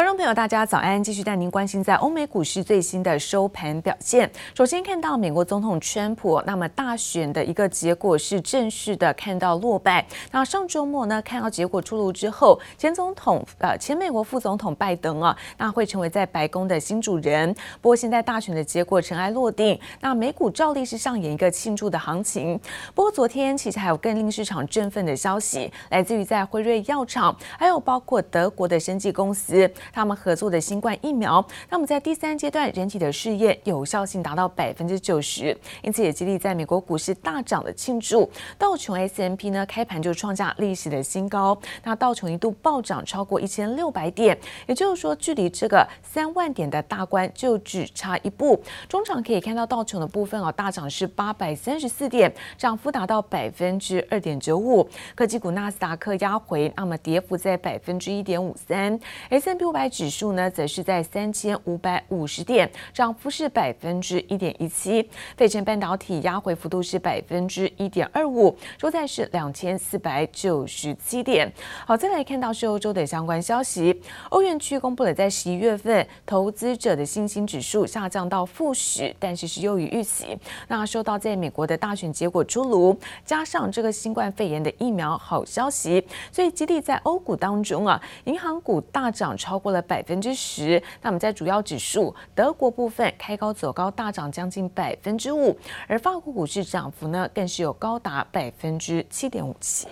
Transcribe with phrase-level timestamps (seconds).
[0.00, 1.04] 观众朋友，大家早安！
[1.04, 4.30] 继续带您关心在欧美股市最新的收盘表现。
[4.54, 10.06] 首先看到美国总统川普，那么大选的一个结果是正式的看到落败。
[10.32, 17.54] 那上周末呢，看到结果出炉之后，前总统呃前美国副总统拜登啊，那会成为在白宫的新主人。
[17.82, 22.58] 不过现在大选的结果尘埃落定，那美股照例是上演一个庆祝的行情。
[22.94, 29.70] 不过昨天其实还有更令市场振奋的消息，来自于在辉瑞药厂，还有包括德国的生技公司。
[29.92, 38.30] 他们合作的新冠疫苗，那么在第三阶段人体的试验有效性达到百分之九十，因此也激励在美国股市大涨的庆祝。
[38.58, 48.60] 道琼 S&P 呢开盘就创下历史的新高，那道琼一度暴涨超过一千六百点，也就是说距离这个三万点的大关就只差一步。
[48.88, 54.88] 中场可以看到道琼的部分啊大涨是八百三十四点，涨幅达到百分之二点九五。
[55.14, 58.98] 科技股纳斯达克压回，那么跌幅在百分之一点五三。
[59.28, 65.08] S&P 五百指数呢，则是在三千五百五十点，涨幅是百分之一点一七。
[65.36, 71.48] 费城半导体压回幅度是百分之一点二五，收在是两千四百九十七点。
[71.86, 80.36] 好，再来看到是欧洲的相关消息，欧元区公布了在十一月份投资者的信心指数下降到负十，但是是优于预期。
[80.66, 89.59] 那受到在美国的大选结果出炉，加上这个新冠肺炎的疫苗好消息，所以激励在欧股当中啊，银行股大涨超。
[89.60, 99.86] 过了百分之十，那么在主要指数，德国部分开高走高，大涨将近百分之五，而法国股市涨幅呢，更是有高达百分之七点五七。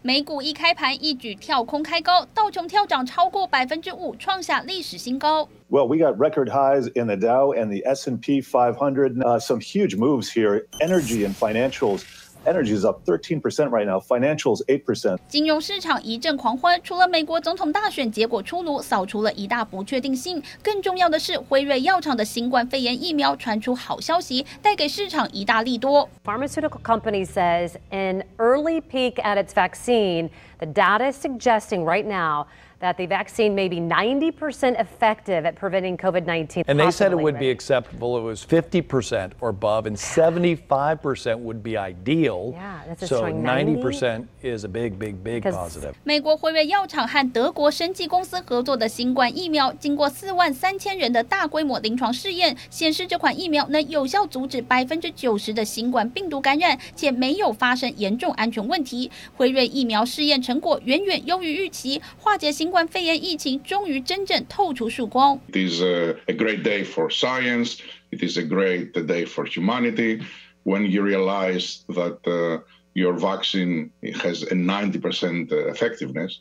[0.00, 5.48] 美股一开盘一举跳空开高，道琼跳涨超过百分之五，创下历史新高。
[5.68, 9.20] Well, we got record highs in the Dow and the S&P 500.
[9.20, 10.66] Uh, some huge moves here.
[10.80, 12.04] Energy and financials.
[12.45, 15.17] Energy is up 13% right now, financials 8%.
[15.29, 26.09] 金融市场一阵狂欢，除了美国总统大选结果出炉，扫除了一大不确定性，更重要的是辉瑞药厂的新冠肺炎疫苗传出好消息，带给市场一大利多。
[26.25, 32.47] Pharmaceutical company says an early peek at its vaccine, the data is suggesting right now
[32.79, 36.65] that the vaccine may be 90% effective at preventing COVID-19.
[36.67, 38.17] And they said it would be acceptable.
[38.17, 42.51] It was 50% or above, and 75% would be ideal.
[42.53, 45.93] Yeah, that's so 90 percent is a big, big, big positive.
[46.03, 59.09] 美国辉瑞药厂和德国生技公司合作的新冠疫苗，经过四万三千人的大规模临床试验，显示这款疫苗能有效阻止百分之九十的新冠病毒感染，且没有发生严重安全问题。
[59.37, 65.39] 辉瑞疫苗试验成果远远优于预期，化解新 新冠肺炎疫情终于真正透出曙光。
[65.51, 67.77] It is a great day for science.
[68.11, 70.21] It is a great day for humanity.
[70.63, 76.37] When you realize that your vaccine has a 90% effectiveness,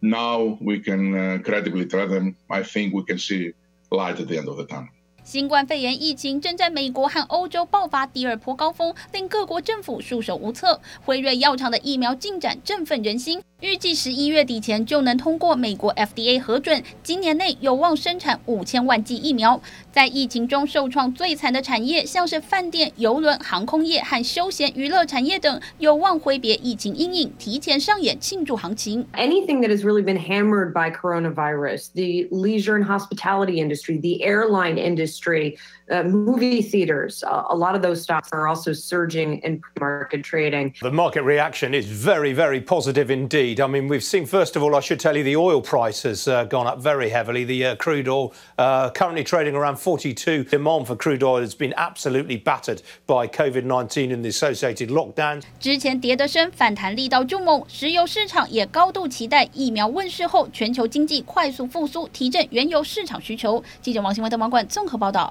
[0.00, 3.52] now we can credibly tell them, I think we can see
[3.90, 4.88] light at the end of the tunnel.
[5.24, 10.78] 新冠肺炎疫情正在美国和欧洲爆发第二波高峰，令各国政府束手无策。
[11.02, 13.40] 辉瑞药厂的疫苗进展振奋人心。
[13.61, 19.61] 预计十一月底前就能通过美国 FDA 核准，今年内有望生产五千万剂疫苗。
[19.91, 29.05] 在疫情中受创最惨的产业，像是饭店、邮轮、航空业和休闲娱乐产业等，有望挥别疫情阴影，提前上演庆祝行情。
[29.15, 35.57] Anything that has really been hammered by coronavirus, the leisure and hospitality industry, the airline industry.
[35.90, 40.72] Uh, movie theaters, uh, a lot of those stocks are also surging in market trading.
[40.80, 43.60] The market reaction is very, very positive indeed.
[43.60, 46.26] I mean, we've seen, first of all, I should tell you, the oil price has
[46.26, 47.44] uh, gone up very heavily.
[47.44, 50.44] The uh, crude oil uh, currently trading around 42.
[50.44, 55.42] Demand for crude oil has been absolutely battered by COVID-19 and the associated lockdowns.
[55.60, 63.62] 之前跌得深，反弹力道就猛，石油市场也高度期待疫苗问世后，全球经济快速复苏，提振原油市场需求。
[63.82, 65.30] 记者王新文、德网馆综合报道。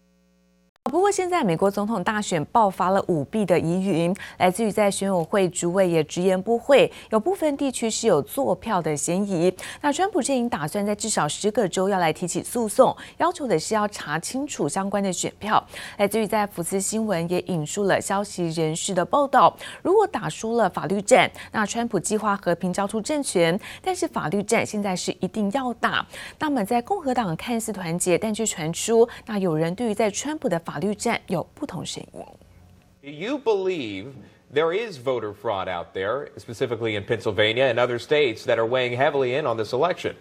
[0.88, 9.54] 不过，现在美国总统大选爆发了舞弊的疑云，来自于在选委会主委也直言不讳，有部分地区是有作票的嫌疑。
[9.82, 15.62] 那川普阵营打算在至少十个州要来提起诉讼，要求的是要查清楚相关的选票。
[15.98, 26.06] 来自于在福斯新闻也引述了消息人士的报道，如果打输了法律战，那川普计划和平交出政权，但是法律战现在是一定要打。
[26.38, 32.20] 那么在共和党看似团结，但却传出那有人对于在川普的法律战有不同声音。
[33.02, 34.06] Do you believe
[34.52, 38.96] there is voter fraud out there, specifically in Pennsylvania and other states that are weighing
[38.96, 40.14] heavily in on this election?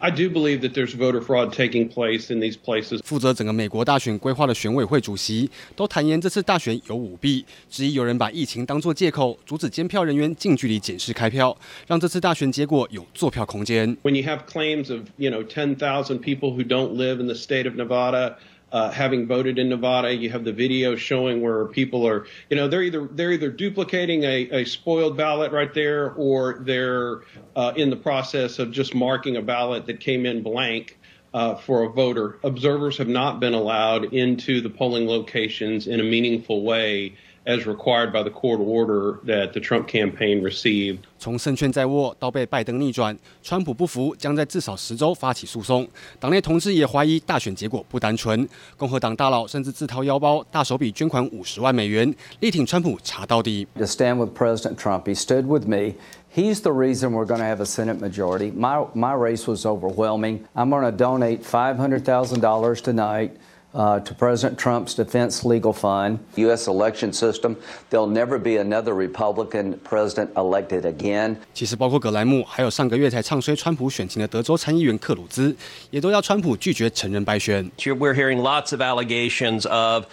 [0.00, 3.00] I do believe that there's voter fraud taking place in these places.
[3.04, 11.56] 负责整个美国大选规划的选委会主席都坦言，这次大选有舞弊，质疑有人把疫情当作借口，阻止监票人员近距离检视开票，
[11.86, 13.96] 让这次大选结果有作票空间。
[14.02, 17.76] When you have claims of, you know, 10,000 people who don't live in the state of
[17.76, 18.36] Nevada.
[18.72, 20.14] Uh, having voted in Nevada.
[20.14, 24.24] You have the video showing where people are, you know, they're either they're either duplicating
[24.24, 27.22] a, a spoiled ballot right there, or they're
[27.56, 30.98] uh, in the process of just marking a ballot that came in blank.
[31.34, 36.02] Uh, for a voter, observers have not been allowed into the polling locations in a
[36.02, 37.14] meaningful way
[37.45, 40.99] as required by the court order that the Trump campaign received.
[41.19, 45.87] 从胜券在握到被拜登逆转，川普不服，将在至少十周发起诉讼。
[46.19, 53.67] 党内同志也怀疑大选结果不单纯，共和党大佬甚至自掏腰包，大手笔捐款五十万美元，力挺川普查到底。
[53.75, 55.95] To stand with President Trump, he stood with me.
[56.33, 58.51] He's the reason we're going to have a Senate majority.
[58.51, 60.39] My my race was overwhelming.
[60.55, 63.33] I'm going to donate five hundred thousand dollars tonight.
[63.77, 66.19] Uh, to President Trump's defense legal fund.
[66.35, 66.67] U.S.
[66.67, 67.55] election system,
[67.89, 71.37] there'll never be another Republican president elected again.
[71.55, 75.55] 其实包括葛莱木，还有上个月才唱衰川普选情的德州参议员克鲁兹，
[75.89, 77.67] 也都要川普拒绝承认败选。
[77.79, 80.03] We're hearing lots of allegations of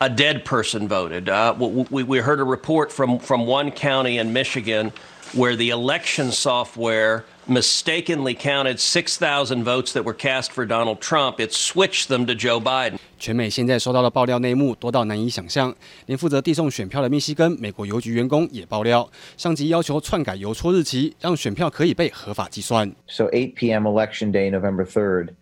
[0.00, 1.28] a dead person voted.
[1.28, 1.54] Uh,
[1.90, 4.92] we, we heard a report from, from one county in Michigan
[5.34, 11.38] where the election software mistakenly counted 6,000 votes that were cast for Donald Trump.
[11.38, 12.98] It switched them to Joe Biden.
[13.18, 15.74] 全美现在收到的爆料内幕多到难以想象，
[16.06, 22.90] 连负责递送选票的密西根美国邮局员工也爆料，上级要求篡改邮戳日期，让选票可以被合法计算。
[23.06, 23.86] So 8 p.m.
[23.86, 25.34] election day, November 3rd,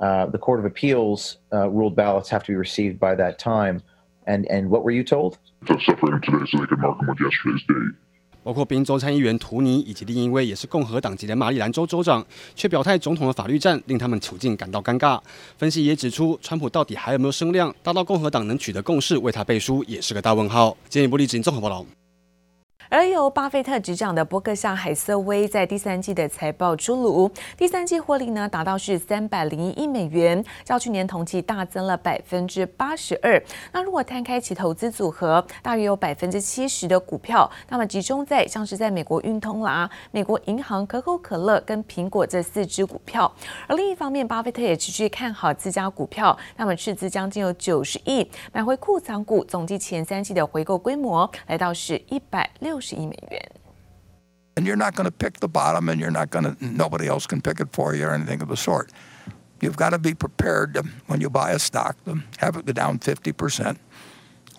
[0.00, 3.80] uh, the Court of Appeals uh, ruled ballots have to be received by that time.
[4.25, 5.35] And and what were you told?
[5.67, 7.95] To separate them today so they could mark them with yesterday's date.
[8.43, 12.23] 包括宾州参议员图尼以及另一位也是共和党籍的马里兰州州长，
[12.53, 15.19] 却表态总统的法律战令他们处境感到尴尬。
[15.57, 20.77] 分析也指出，川普到底还有没有声量，大到共和党能取得共识为他背书，也是个大问号。
[20.87, 21.83] 今日不离职，综合报道。
[22.89, 33.41] 而由巴菲特执掌的波克夏海瑟威在第三季的财报出炉，第三季获利呢达到是三百零一亿美元，较去年同期大增了百分之八十二。
[33.71, 43.31] 那如果摊开其投资组合，大约有百分之七十的股票，那么集中在像是在美国运通啦、美国银行、可口可乐跟苹果这四支股票。
[43.67, 52.75] 而另一方面，巴菲特也持续看好自家股票，那么斥资将近有九十亿买回库藏股，总计前三季的回购规模来到是一百六。
[52.84, 53.50] 六十亿美元。
[54.56, 56.56] And you're not going to pick the bottom, and you're not going to.
[56.60, 58.90] Nobody else can pick it for you or anything of the sort.
[59.60, 62.72] You've got to be prepared to, when you buy a stock, to have it go
[62.72, 63.76] down 50%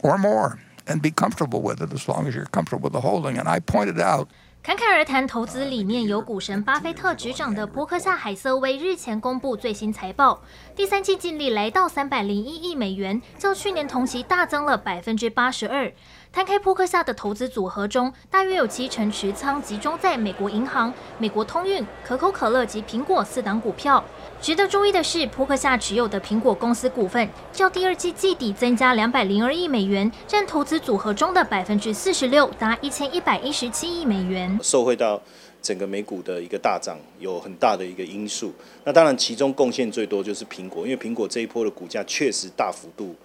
[0.02, 3.38] or more, and be comfortable with it as long as you're comfortable with the holding.
[3.38, 4.30] And I pointed out.
[4.63, 10.40] 侃侃而谈投资理念由股神巴菲特执掌的波克夏海瑟威日前公布最新财报，
[10.75, 15.92] 第三季净利来到三百零一亿美元，较去年同期大增了百分之八十二。
[16.37, 24.05] 摊开扑克下的投资组合中，大约有七成持仓集中在美国银行、美国通运、可口可乐及苹果四档股票。
[24.38, 34.59] 值得注意的是，扑克下持有的苹果公司股份较第二季季底增加两百零二亿美元，占投资组合中的百分之四十六，达一千一百一十七亿美元。
[34.62, 35.19] 受惠到
[35.62, 38.53] 整个美股的一个大涨，有很大的一个因素。
[38.85, 43.17] 那当然，其中贡献最多就是苹果，因为苹果这一波的股价确实大幅度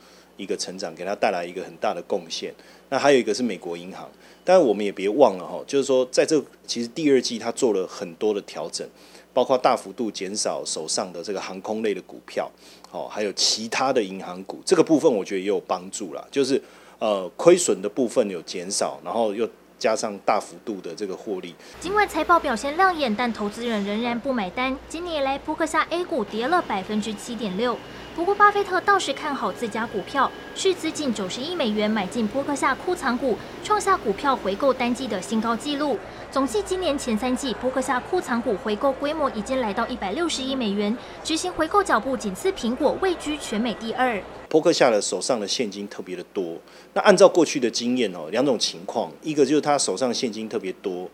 [0.41, 2.53] 一个成长，给它带来一个很大的贡献。
[2.89, 4.09] 那还有一个是美国银行，
[4.43, 8.87] 但是我们也别忘了哈，就是说在这其实第二季它做了很多的调整。
[9.33, 12.51] 包括大幅度减少手上的这个航空类的股票，
[12.91, 16.61] 哦，还有其他的银行股，这个部分我觉得也有帮助啦，就是
[16.99, 19.47] 呃亏损的部分有减少，然后又
[19.79, 21.55] 加上大幅度的这个获利。
[21.79, 24.77] 尽管财报表现亮眼，但投资人仍然不买单。
[24.89, 27.77] 今年以来，扑克下 A 股跌了百分之七点六。
[28.13, 35.97] 不过，巴菲特倒是看好自家股票，斥资近九十亿美元买进波克夏库藏股，创下股票回购单季的新高纪录。
[36.29, 44.21] 总计今年前三季，波克夏库藏股回购规模已经来到一百六十亿美元，执行回购脚步仅次苹果，位居全美第二。
[44.49, 46.57] 波克夏的手上的现金特别的多。
[46.93, 51.09] 那按照过去的经验哦，两种情况，一个就是他手上现金特别多，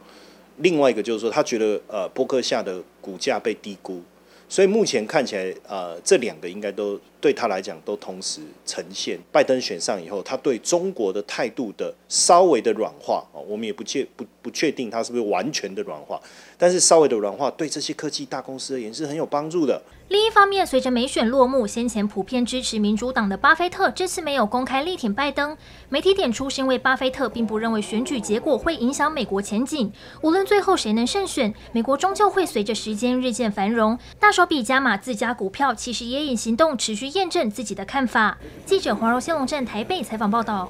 [0.58, 4.01] 另外一个就是说他觉得呃波克夏的股价被低估。
[4.50, 9.20] 所以目前看起来，呃，这两个应该都对他来讲都同时呈现。
[9.32, 16.20] 拜登选上以后，他对中国的态度的稍微的软化啊，我们也不确不不确定他是不是完全的软化，
[16.58, 19.82] 但是稍微的软化对这些科技大公司而言是很有帮助的。
[20.10, 25.58] 另一方面，随着美选落幕，先前普遍支持民主党的巴菲特这次没有公开力挺拜登。
[25.90, 29.92] 媒体点出，是因为巴菲特并不认为选举结果会影响美国前景。
[30.22, 34.00] 无论最后谁能胜选，美国终究会随着时间日渐繁荣。
[34.18, 38.38] 大手笔加码自家股票，其实也以行动持续验证自己的看法。
[38.66, 40.70] 记者黄柔仙龙镇台北采访报道。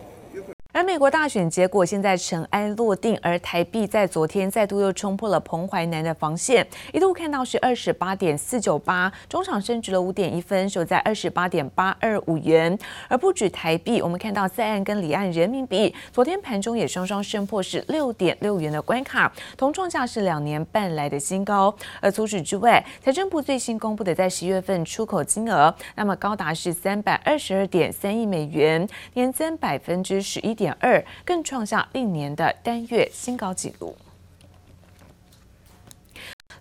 [0.78, 12.78] 而美国大选结果现在尘埃落定，而台币在昨天再度又冲破了彭淮南的防线，一度看到是二十八点四九八，中场升值了五点一分，收在二十八点八二五元。
[13.10, 21.76] 而不止台币，我们看到在岸跟离岸人民币，昨天盘中也双双升破是六点六元的关卡，同创下是两年半来的新高。
[22.00, 30.67] 而除此之外，财政部最新公布的在十月份出口金额，那么高达是三百二十二点三亿美元，年增百分之十一点。
[30.68, 33.96] 点二，更创下历年的单月新高纪录。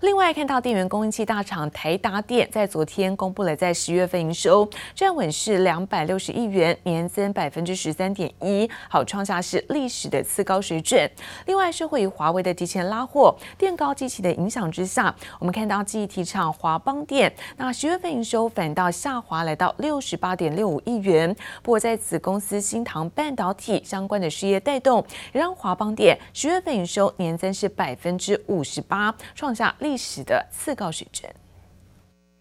[0.00, 11.10] 另外，看到电源供应器大厂台达电在昨天公布了在十月份营收站稳是两百六十亿元，年增百分之十三点一，好创下是历史的次高水准。
[11.46, 21.34] 另外，受惠于华为的提前拉货、垫高机器的影响之下，我们看到记忆体厂华邦电那十月份营收反倒下滑来到六十八点六五亿元。
[21.62, 31.33] 不过，在子公司新唐半导体相关的事业带动，也让华邦电十月份营收年增是百分之五十八，创下历史的次高水准。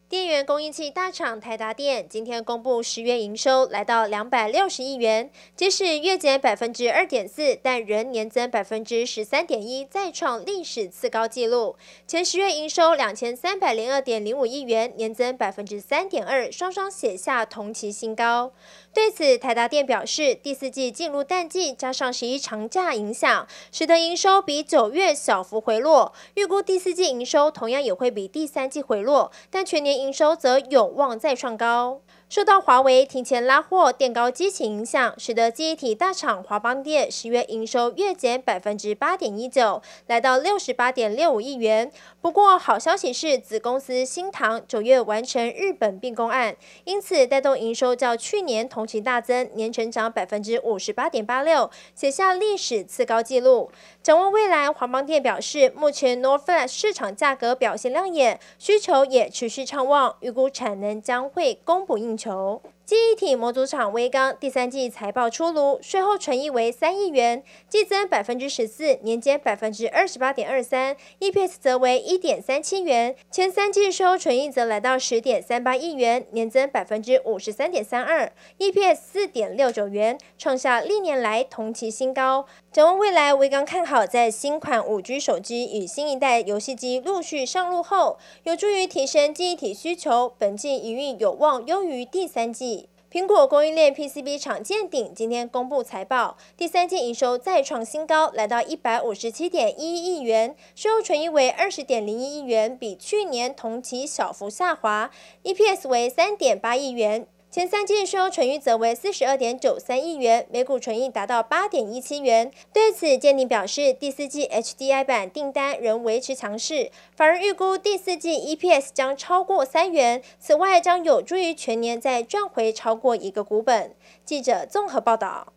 [0.09, 11.75] 电源供应器大厂台达电今天公布十月营收来到两百六十亿元，即使月减百分之二点四，但仍年增百分之十三点一，再创历史次高纪录。
[12.07, 18.53] 前十月营收两千三百零二点零五亿元，年增百分之三点二，双双写下同期新高。
[18.95, 26.13] 对此，台达电表示，第四季进入淡季，加上十一长假影响，使得营收比九月小幅回落。
[26.35, 31.99] 预估第四季营收同样也会比第三季回落，但全年营收则有望再创高。
[32.27, 41.91] 受到华为提前拉货、垫高基期影响，使得记忆体大厂华邦电十月营收月减百分之八点一九，来到六十八点六五亿元。
[42.21, 53.69] 不过好消息是，子公司新唐九月完成日本并购案，因此带动营收较去年同期大增，年成长百分之五十八点八六，写下历史次高纪录。
[54.01, 62.61] 展望未来，华邦电表示，目前 NOR Flash 市场价格表现亮眼，需求也持续畅旺，预估产能将会供不应球。
[62.85, 73.15] 记忆体模组厂威刚第三季财报出炉，税后纯益为三亿元，季增百分之十四，年减百分之二十八点二三，EPS 则为一点三七元。
[73.31, 82.45] 前三季税后纯益则来到十点三八亿元，年增百分之五十三点三二，EPS 四点六九元，创下历年来同期新高。
[82.71, 92.74] 展望未来，威刚看好在新款五 G 手机与新一代游戏机陆续上路后，有助于提升记忆体需求，本季营运有望优于第三季。
[93.15, 105.09] 苹果供应链 PCB 厂健鼎今天公布财报，第三季营收再创新高，来到一百五十七点一一亿元，收入纯益为二十点零一亿元，比去年同期小幅下滑
[105.45, 107.25] ，EPS 为三点八亿元。
[107.55, 112.51] 前三季税后纯益则为四十二点九三亿元，每股纯益达到八点一七元。
[112.73, 120.21] 对此，鉴定表示，第四季 HDI 版订单仍维持强势，反而预估第四季 EPS 将超过三元。
[120.37, 123.95] 此外，将有助于全年再赚回超过一个股本。
[124.25, 125.54] 记者综合报道。